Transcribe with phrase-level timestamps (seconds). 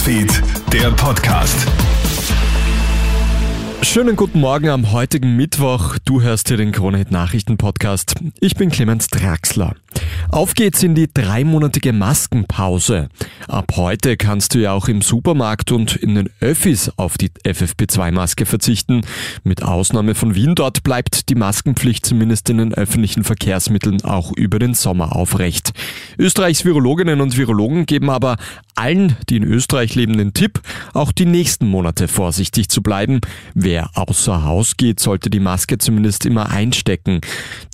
[0.00, 1.66] Newsfeed, der Podcast.
[3.82, 5.98] Schönen guten Morgen am heutigen Mittwoch.
[6.06, 8.14] Du hörst hier den Kronehit Nachrichten Podcast.
[8.40, 9.74] Ich bin Clemens Draxler.
[10.30, 13.08] Auf geht's in die dreimonatige Maskenpause.
[13.48, 18.46] Ab heute kannst du ja auch im Supermarkt und in den Öffis auf die FFP2-Maske
[18.46, 19.02] verzichten.
[19.42, 24.58] Mit Ausnahme von Wien dort bleibt die Maskenpflicht zumindest in den öffentlichen Verkehrsmitteln auch über
[24.58, 25.72] den Sommer aufrecht.
[26.18, 28.36] Österreichs Virologinnen und Virologen geben aber
[28.76, 30.60] allen, die in Österreich leben, den Tipp,
[30.94, 33.20] auch die nächsten Monate vorsichtig zu bleiben.
[33.54, 37.20] Wer außer Haus geht, sollte die Maske zumindest immer einstecken.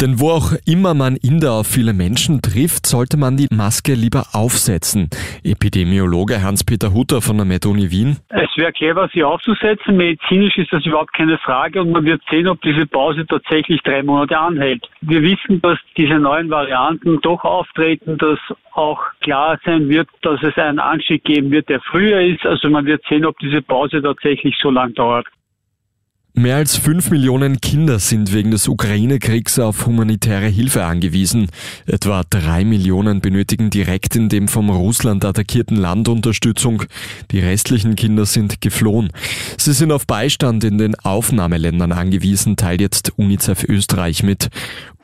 [0.00, 3.94] Denn wo auch immer man in der auf viele Menschen trifft, sollte man die Maske
[3.94, 5.08] lieber aufsetzen.
[5.44, 8.16] Epidemiologe Hans-Peter Hutter von der MedUni Wien.
[8.30, 9.96] Es wäre clever, sie aufzusetzen.
[9.96, 14.02] Medizinisch ist das überhaupt keine Frage und man wird sehen, ob diese Pause tatsächlich drei
[14.02, 14.88] Monate anhält.
[15.02, 18.38] Wir wissen, dass diese neuen Varianten doch auftreten, dass
[18.72, 22.44] auch klar sein wird, dass es einen Anstieg geben wird, der früher ist.
[22.46, 25.26] Also man wird sehen, ob diese Pause tatsächlich so lang dauert.
[26.38, 31.48] Mehr als fünf Millionen Kinder sind wegen des Ukraine-Kriegs auf humanitäre Hilfe angewiesen.
[31.86, 36.82] Etwa drei Millionen benötigen direkt in dem vom Russland attackierten Land Unterstützung.
[37.30, 39.12] Die restlichen Kinder sind geflohen.
[39.56, 44.50] Sie sind auf Beistand in den Aufnahmeländern angewiesen, teilt jetzt UNICEF Österreich mit.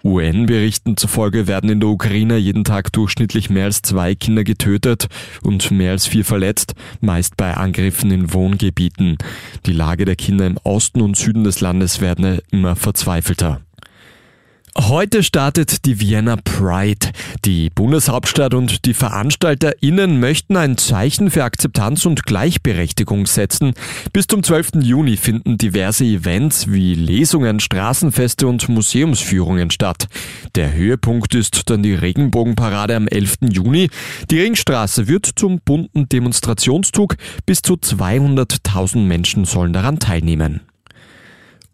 [0.04, 5.08] UN-Berichten zufolge werden in der Ukraine jeden Tag durchschnittlich mehr als zwei Kinder getötet
[5.42, 9.18] und mehr als vier verletzt, meist bei Angriffen in Wohngebieten.
[9.66, 13.60] Die Lage der Kinder im Osten und Süden des Landes werden immer verzweifelter.
[14.78, 17.10] Heute startet die Vienna Pride.
[17.44, 23.74] Die Bundeshauptstadt und die VeranstalterInnen möchten ein Zeichen für Akzeptanz und Gleichberechtigung setzen.
[24.14, 24.76] Bis zum 12.
[24.80, 30.08] Juni finden diverse Events wie Lesungen, Straßenfeste und Museumsführungen statt.
[30.54, 33.36] Der Höhepunkt ist dann die Regenbogenparade am 11.
[33.50, 33.90] Juni.
[34.30, 37.16] Die Ringstraße wird zum bunten Demonstrationszug.
[37.44, 40.62] Bis zu 200.000 Menschen sollen daran teilnehmen.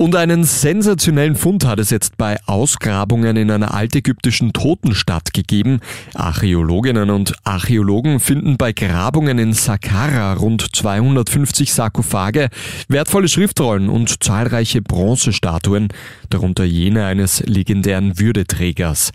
[0.01, 5.81] Und einen sensationellen Fund hat es jetzt bei Ausgrabungen in einer altägyptischen Totenstadt gegeben.
[6.15, 12.49] Archäologinnen und Archäologen finden bei Grabungen in Saqqara rund 250 Sarkophage,
[12.87, 15.89] wertvolle Schriftrollen und zahlreiche Bronzestatuen,
[16.31, 19.11] darunter jene eines legendären Würdeträgers.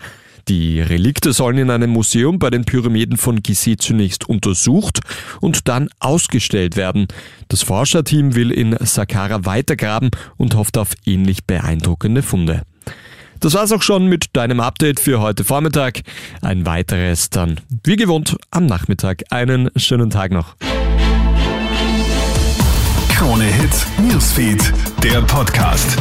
[0.50, 5.00] Die Relikte sollen in einem Museum bei den Pyramiden von Gizeh zunächst untersucht
[5.40, 7.08] und dann ausgestellt werden.
[7.48, 12.64] Das Forscherteam will in Saqqara weitergraben und hofft auf ähnlich beeindruckende Funde.
[13.40, 16.02] Das war's auch schon mit deinem Update für heute Vormittag.
[16.42, 19.24] Ein weiteres dann, wie gewohnt, am Nachmittag.
[19.32, 20.56] Einen schönen Tag noch.
[23.10, 25.98] Krone Hits, Newsfeed, der Podcast.